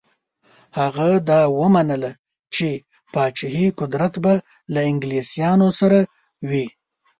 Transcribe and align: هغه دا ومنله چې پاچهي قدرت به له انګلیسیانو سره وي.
هغه 0.79 1.09
دا 1.29 1.41
ومنله 1.59 2.11
چې 2.55 2.67
پاچهي 3.13 3.67
قدرت 3.79 4.13
به 4.23 4.33
له 4.73 4.81
انګلیسیانو 4.89 5.67
سره 5.79 5.99
وي. 6.49 6.65